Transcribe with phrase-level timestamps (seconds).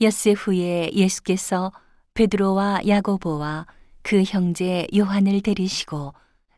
[0.00, 1.72] 엿새 후에 예수께서
[2.14, 3.66] 베드로와 야고보와
[4.02, 6.14] 그 형제 요한을 데리시고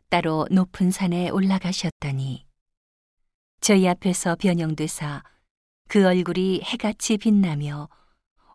[0.09, 2.45] 따로 높은 산에 올라가셨더니
[3.59, 5.23] 저희 앞에서 변형되사
[5.87, 7.89] 그 얼굴이 해같이 빛나며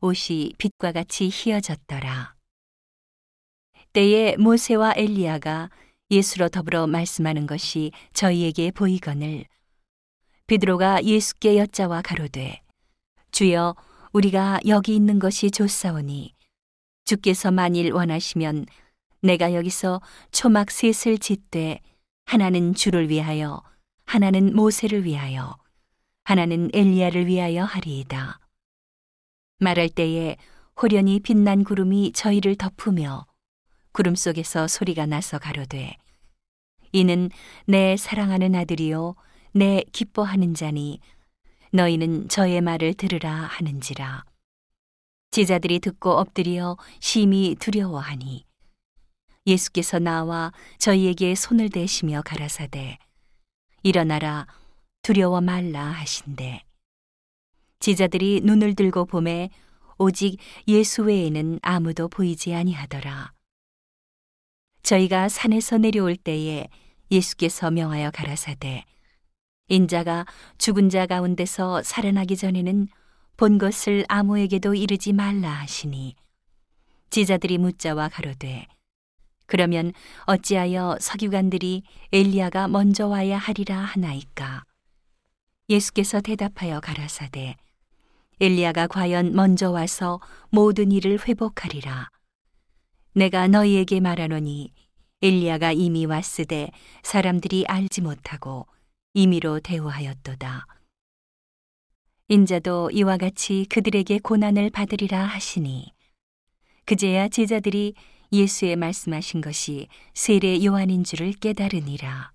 [0.01, 2.37] 옷이 빛과 같이 희어졌더라.
[3.93, 5.71] 때에 모세와 엘리야가
[6.13, 9.47] 예수로 더불어 말씀하는 것이 저희에게 보이거늘
[10.47, 12.63] 베드로가 예수께 여짜와 가로되
[13.33, 13.75] 주여
[14.17, 16.33] 우리가 여기 있는 것이 좋사오니
[17.05, 18.65] 주께서 만일 원하시면
[19.21, 20.01] 내가 여기서
[20.33, 21.81] 초막 셋을 짓되
[22.25, 23.63] 하나는 주를 위하여
[24.07, 25.59] 하나는 모세를 위하여
[26.25, 28.41] 하나는 엘리야를 위하여 하리이다.
[29.59, 30.37] 말할 때에
[30.81, 33.27] 호련히 빛난 구름이 저희를 덮으며
[33.93, 35.95] 구름 속에서 소리가 나서 가로되
[36.93, 37.29] 이는
[37.67, 39.15] 내 사랑하는 아들이요
[39.53, 41.01] 내 기뻐하는 자니
[41.73, 44.25] 너희는 저의 말을 들으라 하는지라.
[45.31, 48.45] 제자들이 듣고 엎드려 심히 두려워하니
[49.47, 52.99] 예수께서 나와 저희에게 손을 대시며 가라사대
[53.83, 54.47] 일어나라
[55.03, 56.65] 두려워 말라 하신대.
[57.79, 59.51] 제자들이 눈을 들고 봄에
[59.99, 63.33] 오직 예수 외에는 아무도 보이지 아니하더라.
[64.83, 66.69] 저희가 산에서 내려올 때에
[67.11, 68.85] 예수께서 명하여 가라사대
[69.69, 70.27] 인자가
[70.59, 72.87] 죽은 자 가운데서 살아나기 전에는
[73.37, 76.15] 본 것을 아무에게도 이르지 말라 하시니
[77.11, 78.69] 제자들이 묻자와 가로되
[79.47, 79.93] 그러면
[80.27, 84.63] 어찌하여 서기관들이 엘리야가 먼저 와야 하리라 하나이까?
[85.69, 87.57] 예수께서 대답하여 가라사대
[88.41, 92.09] 엘리야가 과연 먼저 와서 모든 일을 회복하리라?
[93.15, 94.73] 내가 너희에게 말하노니
[95.23, 96.71] 엘리야가 이미 왔으되
[97.03, 98.67] 사람들이 알지 못하고
[99.17, 100.67] 임의로 대우하였도다.
[102.29, 105.91] 인자도 이와 같이 그들에게 고난을 받으리라 하시니
[106.85, 107.95] 그제야 제자들이
[108.31, 112.31] 예수의 말씀하신 것이 세례 요한인 줄을 깨달으니라.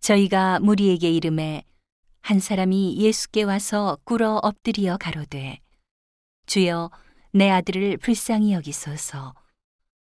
[0.00, 1.62] 저희가 무리에게 이름에
[2.22, 5.60] 한 사람이 예수께 와서 꿇어 엎드리어 가로되
[6.46, 6.90] 주여
[7.30, 9.34] 내 아들을 불쌍히 여기소서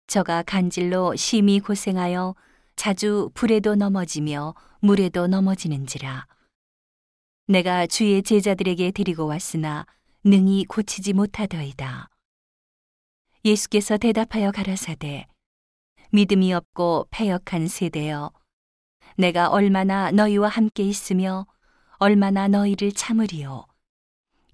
[0.05, 2.35] 저가 간질로 심히 고생하여
[2.75, 6.27] 자주 불에도 넘어지며 물에도 넘어지는지라.
[7.47, 9.85] 내가 주의 제자들에게 데리고 왔으나
[10.23, 12.09] 능히 고치지 못하더이다.
[13.45, 15.27] 예수께서 대답하여 가라사대
[16.11, 18.31] 믿음이 없고 패역한 세대여
[19.17, 21.45] 내가 얼마나 너희와 함께 있으며
[21.97, 23.65] 얼마나 너희를 참으리요.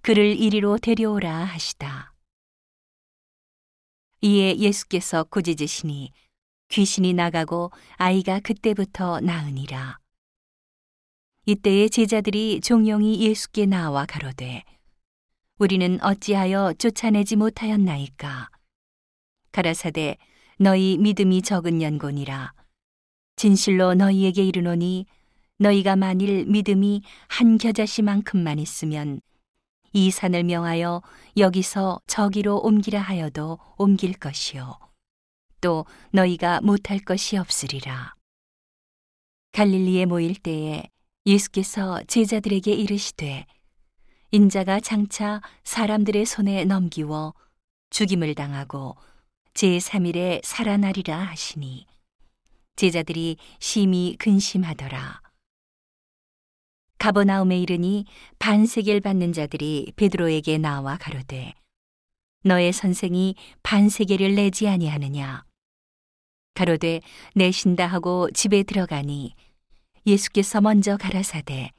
[0.02, 2.14] 그를 이리로 데려오라 하시다.
[4.22, 6.12] 이에 예수께서 꾸짖으시니
[6.70, 9.98] 귀신이 나가고 아이가 그때부터 나으니라.
[11.46, 14.64] 이때에 제자들이 종용이 예수께 나와 가로되
[15.58, 18.50] 우리는 어찌하여 쫓아내지 못하였나이까
[19.52, 20.18] 가라사대
[20.60, 22.54] 너희 믿음이 적은 연곤이라
[23.36, 25.08] 진실로 너희에게 이르노니
[25.58, 29.22] 너희가 만일 믿음이 한 겨자씨만큼만 있으면
[29.92, 31.02] 이 산을 명하여
[31.36, 34.89] 여기서 저기로 옮기라 하여도 옮길 것이요.
[35.62, 38.14] 또 너희가 못할 것이 없으리라.
[39.52, 40.84] 갈릴리에 모일 때에
[41.26, 43.46] 예수께서 제자들에게 이르시되
[44.32, 47.34] 인자가 장차 사람들의 손에 넘기워
[47.90, 48.96] 죽임을 당하고
[49.54, 51.88] 제3일에 살아나리라 하시니
[52.76, 55.22] 제자들이 심히 근심하더라.
[57.00, 58.06] 가버나움에 이르니
[58.40, 61.54] 반세계를 받는 자들이 베드로에게 나와 가로되
[62.44, 65.49] 너의 선생이 반세계를 내지 아니하느냐
[66.60, 67.00] 가로되
[67.36, 69.34] 내신다 하고 집에 들어가니
[70.06, 71.72] 예수께서 먼저 가라사대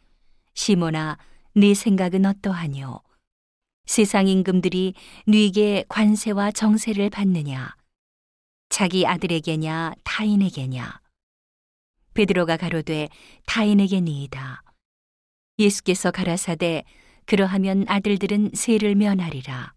[0.55, 1.19] 시모나
[1.55, 3.03] 네 생각은 어떠하뇨?
[3.85, 4.95] 세상 임금들이
[5.27, 7.77] 네게 관세와 정세를 받느냐?
[8.71, 11.03] 자기 아들에게냐 타인에게냐?
[12.15, 13.11] 베드로가 가로되
[13.45, 14.63] 타인에게니이다.
[15.59, 16.85] 예수께서 가라사대
[17.27, 19.75] 그러하면 아들들은 세를 면하리라.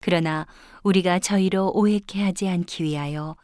[0.00, 0.48] 그러나
[0.82, 3.36] 우리가 저희로 오해케 하지 않기 위하여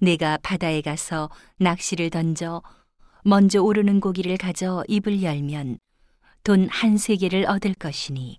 [0.00, 2.62] 내가 바다에 가서 낚시를 던져
[3.24, 5.78] 먼저 오르는 고기를 가져 입을 열면
[6.42, 8.38] 돈 한 세계를 얻을 것이니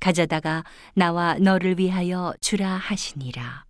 [0.00, 0.64] 가져다가
[0.94, 3.69] 나와 너를 위하여 주라 하시니라.